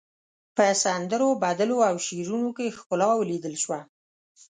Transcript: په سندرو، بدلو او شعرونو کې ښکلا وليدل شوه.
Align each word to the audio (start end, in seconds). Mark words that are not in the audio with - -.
په 0.55 0.65
سندرو، 0.83 1.29
بدلو 1.43 1.77
او 1.89 1.95
شعرونو 2.05 2.49
کې 2.57 2.75
ښکلا 2.77 3.09
وليدل 3.15 3.55
شوه. 3.63 3.79